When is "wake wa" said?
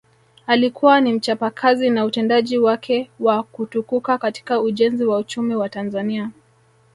2.59-3.43